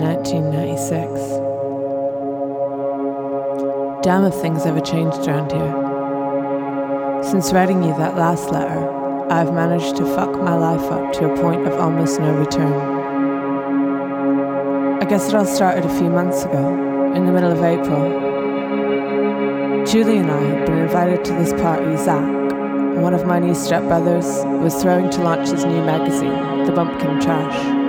[0.00, 1.42] 1996.
[4.02, 7.22] Damn if things ever changed around here.
[7.22, 8.88] Since writing you that last letter,
[9.30, 12.72] I've managed to fuck my life up to a point of almost no return.
[15.00, 18.10] I guess it all started a few months ago, in the middle of April.
[19.86, 22.24] Julie and I had been invited to this party, Zach,
[22.96, 27.81] one of my new stepbrothers, was throwing to launch his new magazine, The Bumpkin Trash.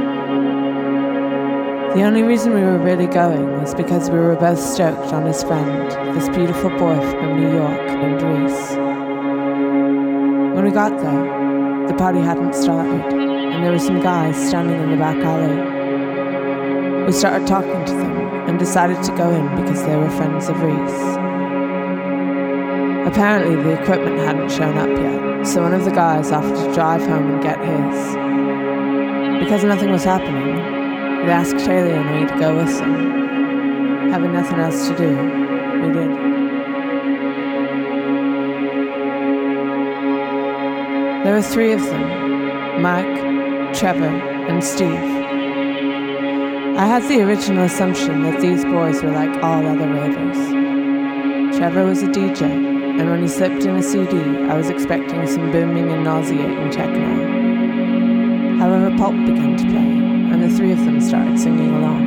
[1.93, 5.43] The only reason we were really going was because we were both stoked on his
[5.43, 8.71] friend, this beautiful boy from New York named Reese.
[10.55, 14.89] When we got there, the party hadn't started, and there were some guys standing in
[14.89, 17.05] the back alley.
[17.05, 18.17] We started talking to them
[18.49, 21.17] and decided to go in because they were friends of Reese.
[23.05, 27.01] Apparently, the equipment hadn't shown up yet, so one of the guys offered to drive
[27.01, 29.43] home and get his.
[29.43, 30.82] Because nothing was happening,
[31.23, 34.11] they asked Shaylee and me to go with them.
[34.11, 35.09] Having nothing else to do,
[35.81, 36.11] we did.
[41.23, 44.05] There were three of them Mike, Trevor,
[44.49, 44.91] and Steve.
[46.75, 50.37] I had the original assumption that these boys were like all other ravers.
[51.57, 54.17] Trevor was a DJ, and when he slipped in a CD,
[54.49, 58.57] I was expecting some booming and nauseating techno.
[58.57, 60.02] However, Pulp began to play,
[60.43, 62.03] the three of them started singing along.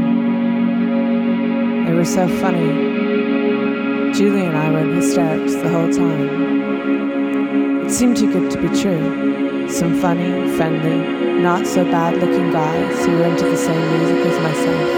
[1.87, 4.12] They were so funny.
[4.12, 7.87] Julie and I were in hysterics the whole time.
[7.87, 9.70] It seemed too good to be true.
[9.70, 14.38] Some funny, friendly, not so bad looking guys who were into the same music as
[14.42, 14.90] myself.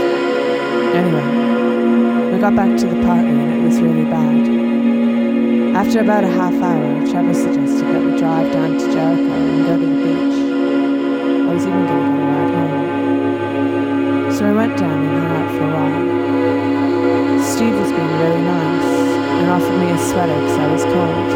[0.96, 5.76] Anyway, we got back to the party and it was really bad.
[5.76, 9.78] After about a half hour, Trevor suggested that we drive down to Jericho and go
[9.78, 10.38] to the beach.
[11.46, 12.67] I was even going to a ride home.
[14.38, 17.42] So I went down and hung out for a while.
[17.42, 18.90] Steve was being really nice
[19.34, 21.30] and offered me a sweater because I was cold.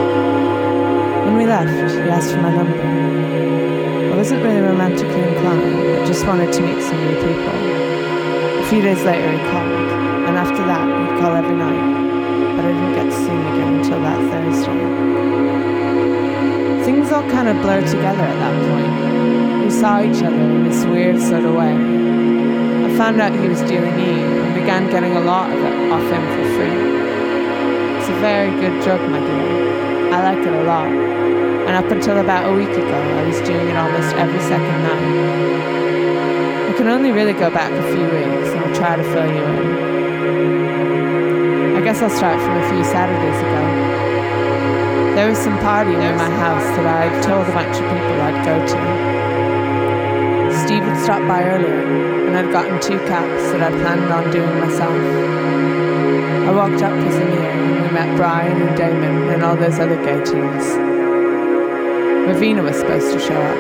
[1.26, 2.78] When we left, he asked for my number.
[2.78, 7.58] I wasn't really romantically inclined, but just wanted to meet some new people.
[8.62, 9.66] A few days later, he called,
[10.30, 12.02] and after that, he'd call every night
[12.54, 14.78] but I didn't get to see him again until that Thursday.
[16.84, 19.64] Things all kind of blurred together at that point.
[19.64, 22.21] We saw each other in this weird sort of way.
[22.92, 26.04] I found out he was dealing E and began getting a lot of it off
[26.12, 26.76] him for free.
[27.96, 30.12] It's a very good drug, my dear.
[30.12, 30.92] I like it a lot.
[30.92, 36.68] And up until about a week ago, I was doing it almost every second night.
[36.68, 39.42] I can only really go back a few weeks, and I'll try to fill you
[39.42, 39.72] in.
[41.76, 43.62] I guess I'll start from a few Saturdays ago.
[45.16, 48.44] There was some party near my house that I'd told a bunch of people I'd
[48.44, 48.80] go to.
[50.60, 54.58] Steve had stopped by earlier, and I'd gotten two caps that I'd planned on doing
[54.58, 54.96] myself.
[56.48, 59.96] I walked up to Zamir, and we met Brian and Damon and all those other
[59.96, 60.64] gay teens.
[62.24, 63.58] Ravina was supposed to show up,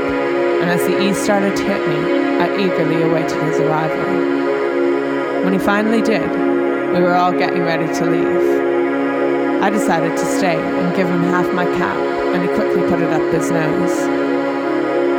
[0.62, 1.96] and as the E started to hit me,
[2.40, 5.44] I eagerly awaited his arrival.
[5.44, 6.30] When he finally did,
[6.94, 9.62] we were all getting ready to leave.
[9.62, 11.98] I decided to stay and give him half my cap,
[12.32, 14.21] and he quickly put it up his nose.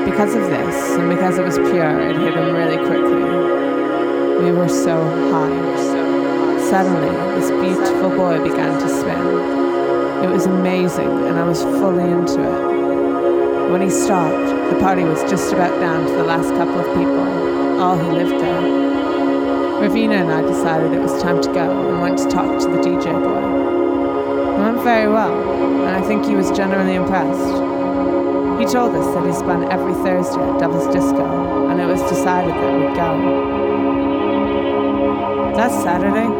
[0.05, 3.23] Because of this, and because it was pure, it hit him really quickly.
[4.43, 4.95] We were so
[5.31, 6.59] high.
[6.69, 10.23] Suddenly, this beautiful boy began to spin.
[10.23, 13.71] It was amazing, and I was fully into it.
[13.71, 17.81] When he stopped, the party was just about down to the last couple of people,
[17.81, 18.61] all who lived there.
[19.81, 22.77] Ravina and I decided it was time to go and went to talk to the
[22.77, 24.53] DJ boy.
[24.53, 25.33] It went very well,
[25.85, 27.72] and I think he was generally impressed.
[28.63, 32.55] He told us that he spun every Thursday at Devil's Disco, and it was decided
[32.55, 33.11] that we'd go.
[35.59, 36.31] That Saturday,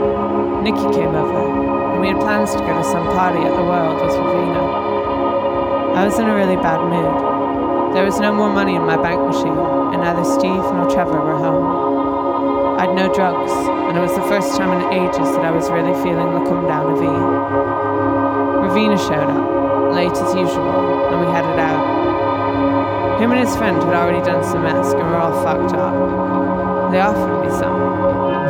[0.64, 1.44] Nikki came over,
[1.92, 6.00] and we had plans to go to some party at the World with Ravina.
[6.00, 7.94] I was in a really bad mood.
[7.94, 9.60] There was no more money in my bank machine,
[9.92, 12.80] and neither Steve nor Trevor were home.
[12.80, 15.92] I'd no drugs, and it was the first time in ages that I was really
[16.02, 17.12] feeling the come down of E.
[18.64, 21.83] Ravina showed up, late as usual, and we headed out.
[23.24, 26.92] Him and his friend had already done some mess and were all fucked up.
[26.92, 27.80] They offered me some,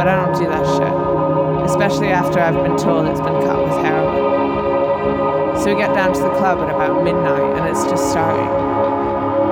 [0.02, 3.78] but I don't do that shit, especially after I've been told it's been cut with
[3.86, 5.62] heroin.
[5.62, 8.50] So we get down to the club at about midnight, and it's just starting.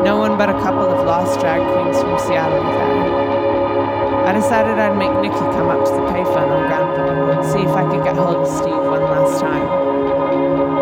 [0.01, 4.25] No one but a couple of lost drag queens from Seattle there.
[4.25, 7.69] I decided I'd make Nikki come up to the payphone on Granville and see if
[7.77, 9.69] I could get hold of Steve one last time.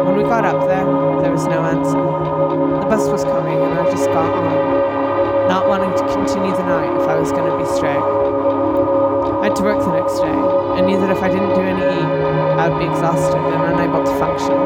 [0.08, 0.88] When we got up there,
[1.20, 2.29] there was no answer.
[2.90, 5.48] Bus was coming and I just got on.
[5.48, 8.02] not wanting to continue the night if I was going to be straight.
[8.02, 10.26] I had to work the next day,
[10.74, 12.02] and knew that if I didn't do any E,
[12.58, 14.58] I would be exhausted and unable to function.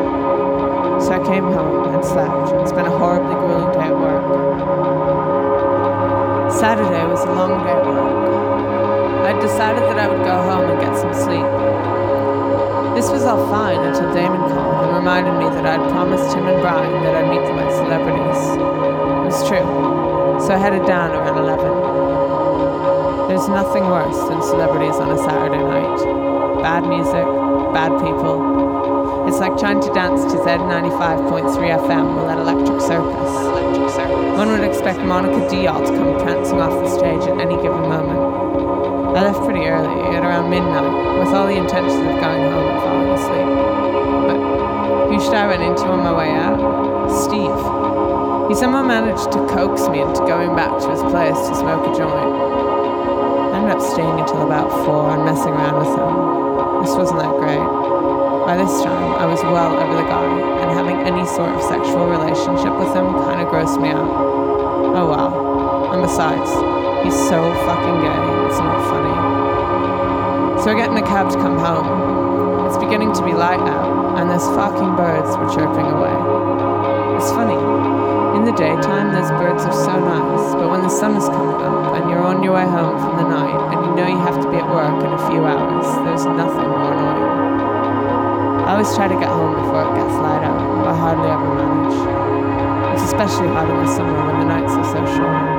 [1.03, 4.23] So I came home and slept and spent a horribly grueling day at work.
[6.49, 9.27] Saturday was a long day at work.
[9.27, 11.62] I'd decided that I would go home and get some sleep.
[12.95, 16.61] This was all fine until Damon called and reminded me that I'd promised him and
[16.61, 18.37] Brian that I'd meet them at celebrities.
[18.53, 19.65] It was true,
[20.45, 23.27] so I headed down around 11.
[23.29, 26.61] There's nothing worse than celebrities on a Saturday night.
[26.61, 27.25] Bad music,
[27.73, 29.27] bad people.
[29.27, 33.33] It's like trying to dance to Z95.3 FM while at Electric Circus.
[34.37, 38.42] One would expect Monika Deol to come prancing off the stage at any given moment.
[39.13, 42.81] I left pretty early, at around midnight, with all the intention of going home and
[42.81, 43.49] falling asleep.
[44.25, 44.39] But
[45.13, 46.57] who should I run into on my way out?
[47.13, 47.53] Steve.
[48.49, 51.93] He somehow managed to coax me into going back to his place to smoke a
[51.95, 52.33] joint.
[53.53, 56.81] I ended up staying until about four and messing around with him.
[56.81, 57.61] This wasn't that great.
[58.49, 60.25] By this time, I was well over the guy,
[60.59, 64.03] and having any sort of sexual relationship with him kind of grossed me out.
[64.03, 65.93] Oh wow.
[65.93, 66.51] And besides,
[67.05, 70.61] he's so fucking gay, it's not funny.
[70.61, 72.69] So I get in a cab to come home.
[72.69, 76.13] It's beginning to be light out, and those fucking birds were chirping away.
[77.17, 77.57] It's funny.
[78.37, 81.97] In the daytime, those birds are so nice, but when the sun is coming up
[81.97, 84.45] and you're on your way home from the night and you know you have to
[84.45, 88.69] be at work in a few hours, there's nothing more annoying.
[88.69, 91.49] I always try to get home before it gets light out, but I hardly ever
[91.57, 92.93] manage.
[92.93, 95.52] It's especially hard in the summer when the nights are so short.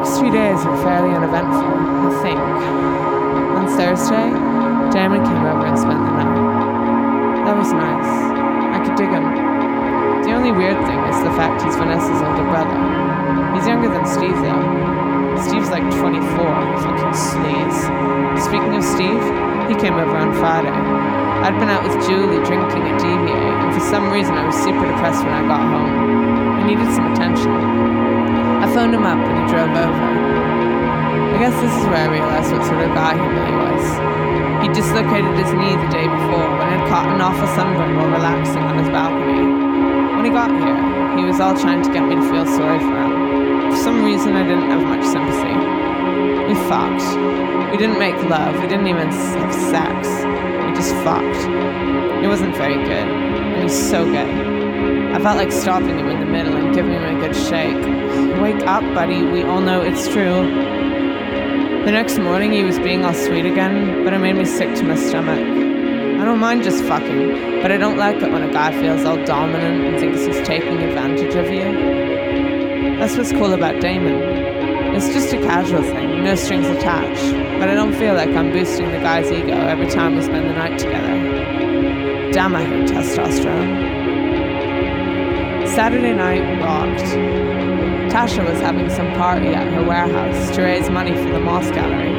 [0.00, 2.40] Next few days were fairly uneventful, I think.
[2.40, 4.32] On Thursday,
[4.88, 7.44] Damon came over and spent the night.
[7.44, 8.08] That was nice.
[8.72, 9.28] I could dig him.
[10.24, 12.80] The only weird thing is the fact he's Vanessa's older brother.
[13.52, 15.36] He's younger than Steve, though.
[15.36, 16.16] Steve's like 24,
[16.80, 17.84] fucking sleaze.
[18.40, 19.20] Speaking of Steve,
[19.68, 20.72] he came over on Friday.
[20.72, 24.80] I'd been out with Julie drinking at DVA, and for some reason I was super
[24.80, 25.92] depressed when I got home.
[26.56, 27.99] I needed some attention.
[28.70, 30.06] Phoned him up and he drove over.
[31.34, 33.82] I guess this is where I realized what sort of guy he really was.
[34.62, 38.62] He dislocated his knee the day before and had caught an awful sunburn while relaxing
[38.62, 39.42] on his balcony.
[40.14, 40.78] When he got here,
[41.18, 43.74] he was all trying to get me to feel sorry for him.
[43.74, 45.56] For some reason, I didn't have much sympathy.
[46.46, 47.02] We fucked.
[47.74, 48.54] We didn't make love.
[48.54, 50.06] We didn't even have sex.
[50.06, 51.42] We just fucked.
[52.22, 53.08] It wasn't very good.
[53.58, 54.59] It was so gay.
[55.14, 58.40] I felt like stopping him in the middle and giving him a good shake.
[58.40, 59.22] Wake up, buddy.
[59.22, 60.42] We all know it's true.
[61.84, 64.84] The next morning, he was being all sweet again, but it made me sick to
[64.84, 65.38] my stomach.
[65.38, 69.16] I don't mind just fucking, but I don't like it when a guy feels all
[69.24, 72.98] dominant and thinks he's taking advantage of you.
[72.98, 74.20] That's what's cool about Damon.
[74.94, 78.90] It's just a casual thing, no strings attached, but I don't feel like I'm boosting
[78.90, 82.32] the guy's ego every time we spend the night together.
[82.32, 83.89] Damn, I hate testosterone.
[85.74, 87.00] Saturday night rocked.
[88.12, 92.10] Tasha was having some party at her warehouse to raise money for the Moss Gallery.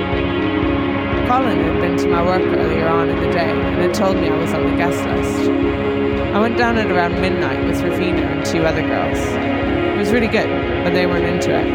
[1.28, 4.30] Colin had been to my work earlier on in the day and had told me
[4.30, 5.50] I was on the guest list.
[6.34, 9.20] I went down at around midnight with Ravina and two other girls.
[9.20, 10.50] It was really good,
[10.86, 11.68] but they weren't into it.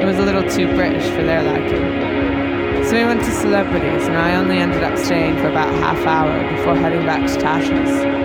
[0.00, 2.84] It was a little too British for their liking.
[2.84, 6.56] So we went to celebrities, and I only ended up staying for about half hour
[6.56, 8.19] before heading back to Tasha's.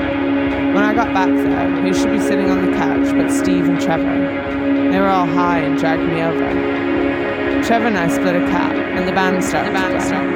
[0.76, 3.80] When I got back there, who should be sitting on the couch but Steve and
[3.80, 4.92] Trevor?
[4.92, 7.64] They were all high and dragged me over.
[7.64, 9.70] Trevor and I split a cab, and the band started.
[9.70, 10.36] The band started.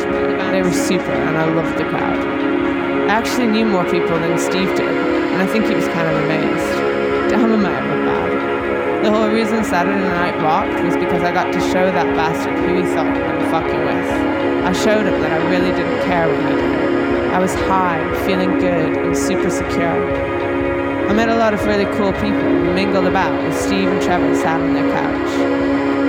[0.56, 2.24] They were super, and I loved the crowd.
[3.12, 6.16] I actually knew more people than Steve did, and I think he was kind of
[6.24, 6.72] amazed.
[7.28, 9.04] Damn, am I ever bad.
[9.04, 12.80] The whole reason Saturday night rocked was because I got to show that bastard who
[12.80, 14.08] he thought we were fucking with.
[14.64, 16.89] I showed him that I really didn't care what he did.
[17.32, 19.98] I was high, feeling good, and super secure.
[21.10, 24.36] I met a lot of really cool people and mingled about with Steve and Trevor
[24.36, 25.32] sat on their couch.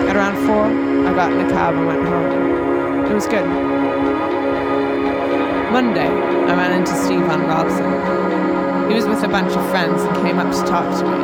[0.08, 0.64] At around four,
[1.06, 3.06] I got in the cab and went home.
[3.06, 3.46] It was good.
[5.72, 8.90] Monday, I ran into Steve on Robson.
[8.90, 11.18] He was with a bunch of friends and came up to talk to me.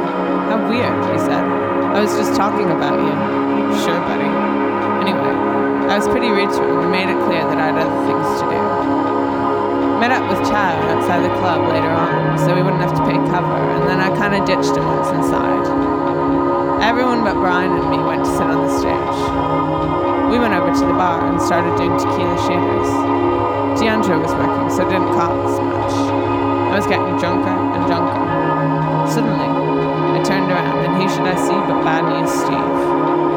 [0.49, 1.43] How weird, he said.
[1.43, 3.13] I was just talking about you.
[3.83, 4.31] Sure, buddy.
[5.03, 5.35] Anyway,
[5.91, 8.41] I was pretty rude to him and made it clear that I had other things
[8.41, 8.76] to do.
[9.97, 13.17] Met up with Chad outside the club later on, so we wouldn't have to pay
[13.33, 15.65] cover, and then I kind of ditched him once inside.
[16.85, 19.19] Everyone but Brian and me went to sit on the stage.
[20.29, 22.91] We went over to the bar and started doing tequila shooters.
[23.81, 25.95] Deandra was working, so it didn't cost much.
[26.69, 28.21] I was getting drunker and drunker.
[29.09, 32.77] Suddenly, I turned around, and who should I see but bad news Steve.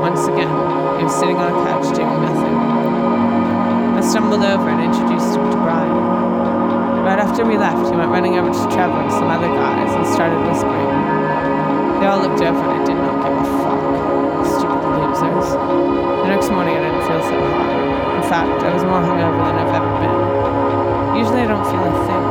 [0.03, 0.51] Once again,
[0.99, 2.57] he was sitting on a couch doing nothing.
[3.95, 6.09] I stumbled over and introduced him to Brian.
[7.10, 10.05] Right after we left, he went running over to Trevor and some other guys and
[10.14, 10.93] started whispering.
[11.97, 13.82] They all looked over and I did not give a fuck.
[14.45, 15.57] Stupid losers.
[15.57, 17.66] The next morning I didn't feel so hot.
[18.14, 21.18] In fact, I was more hungover than I've ever been.
[21.18, 22.26] Usually I don't feel a thing.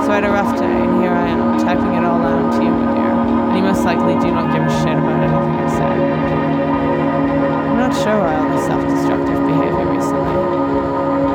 [0.00, 2.64] So I had a rough day, and here I am, typing it all out to
[2.64, 3.12] you, my dear.
[3.12, 5.92] And you most likely do not give a shit about anything I say.
[7.68, 10.36] I'm not sure why all this self-destructive behavior recently.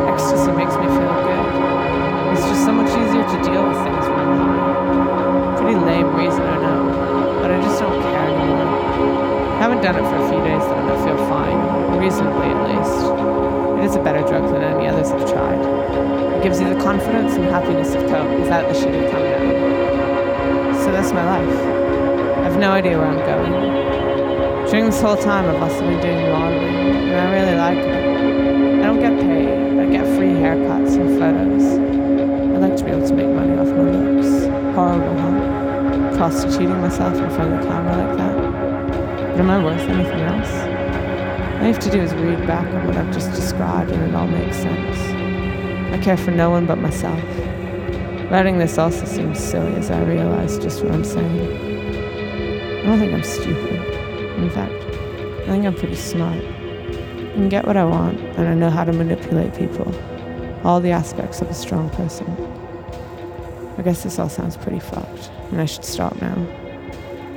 [0.09, 1.76] Ecstasy makes me feel good.
[2.37, 5.57] It's just so much easier to deal with things when I'm high.
[5.57, 9.57] Pretty lame reason, I know, but I just don't care anymore.
[9.57, 12.61] I haven't done it for a few days though, and I feel fine, reasonably at
[12.69, 13.09] least.
[13.81, 15.57] It is a better drug than any others I've tried.
[16.37, 20.75] It gives you the confidence and happiness of coke without the shitty come down.
[20.85, 21.57] So that's my life.
[22.37, 24.69] I have no idea where I'm going.
[24.69, 28.79] During this whole time, I've also been doing modeling, and I really like it.
[28.79, 29.73] I don't get paid.
[29.75, 31.86] But I get free haircuts and photos.
[32.77, 34.45] To be able to make money off my looks.
[34.75, 36.17] Horrible, huh?
[36.17, 39.31] Prostituting myself in front of the camera like that.
[39.31, 40.51] But am I worth anything else?
[41.57, 44.13] All I have to do is read back on what I've just described, and it
[44.13, 44.97] all makes sense.
[45.91, 47.19] I care for no one but myself.
[48.29, 52.81] Writing this also seems silly as I realize just what I'm saying.
[52.81, 53.81] I don't think I'm stupid.
[54.37, 56.43] In fact, I think I'm pretty smart.
[56.43, 59.91] I can get what I want, and I know how to manipulate people.
[60.63, 62.27] All the aspects of a strong person.
[63.77, 66.35] I guess this all sounds pretty fucked, and I should stop now.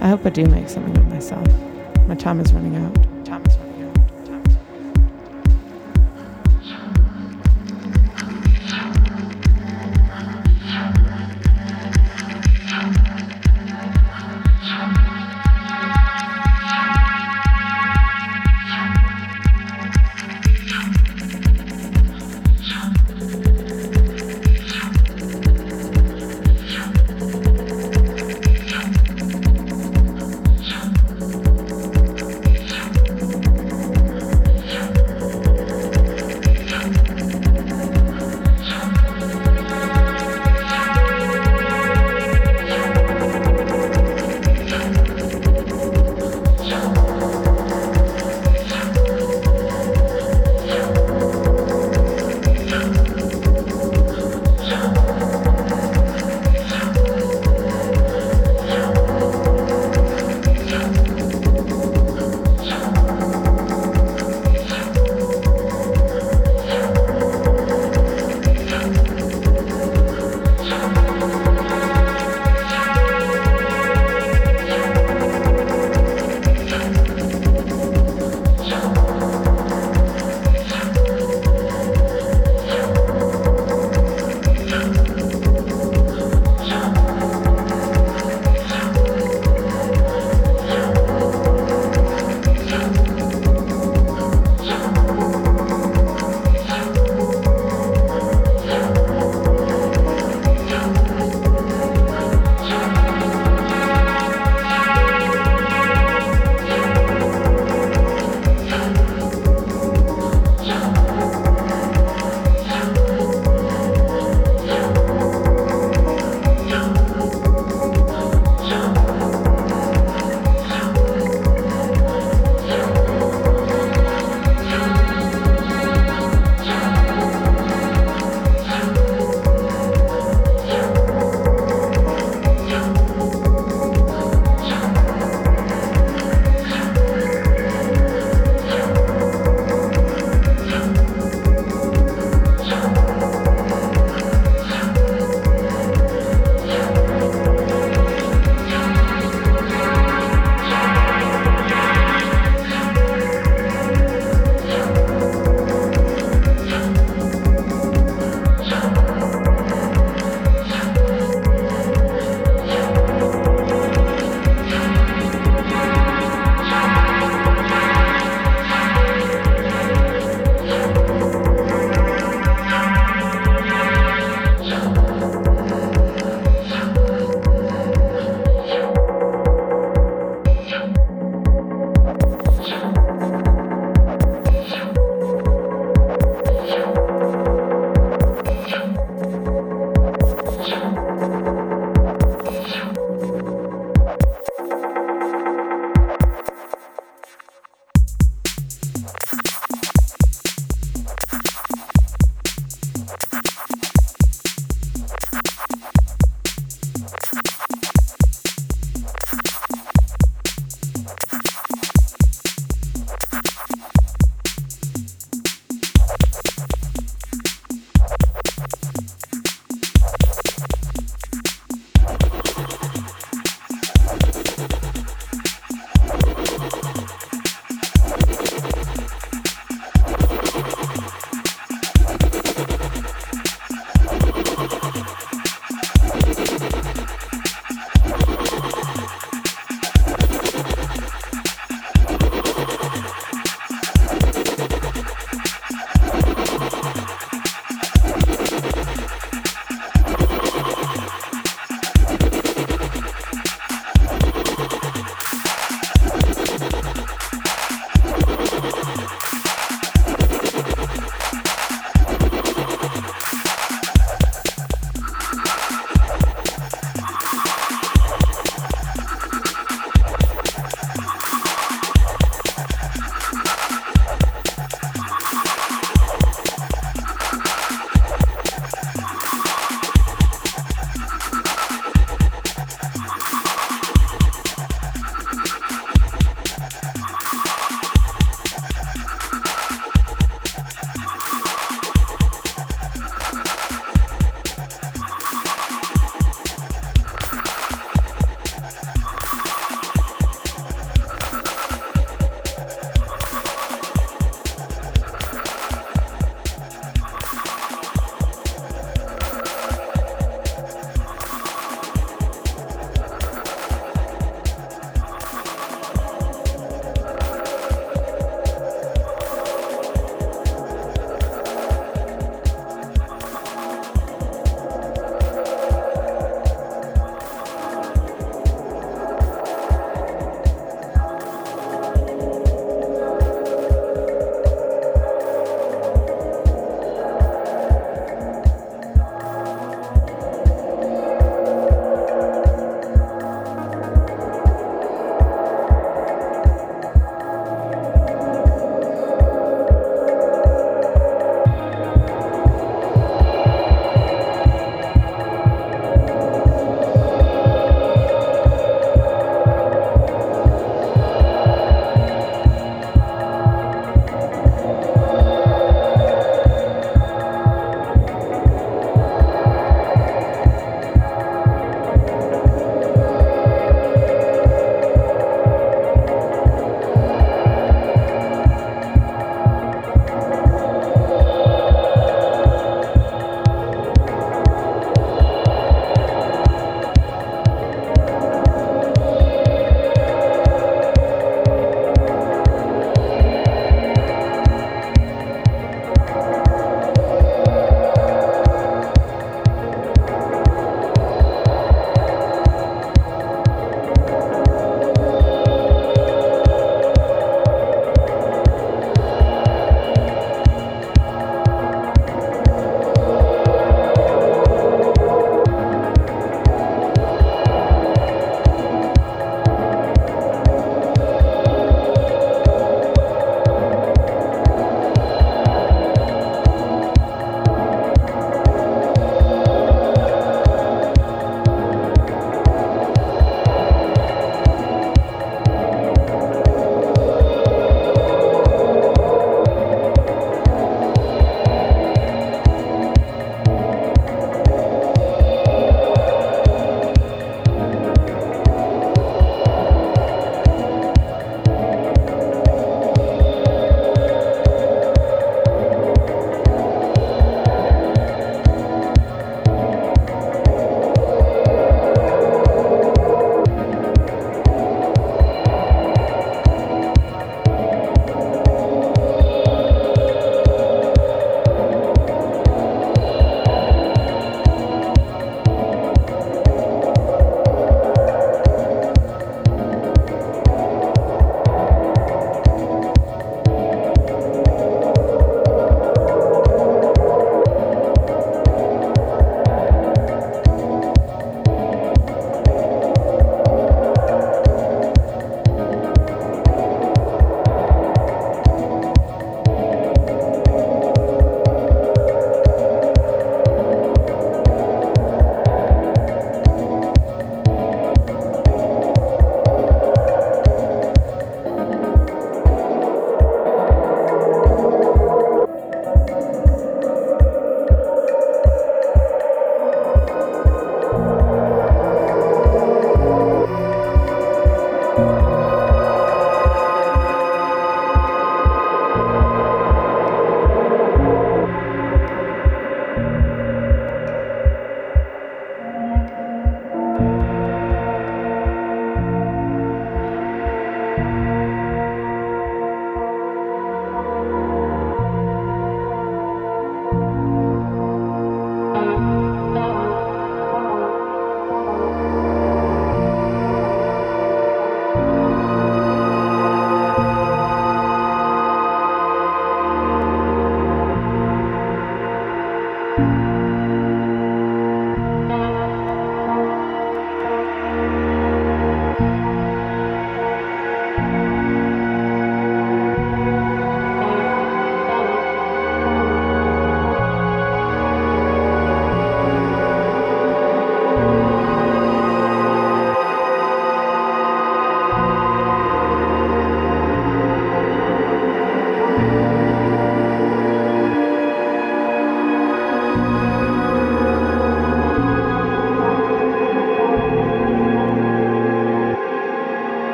[0.00, 1.46] I hope I do make something of myself.
[2.08, 3.13] My time is running out.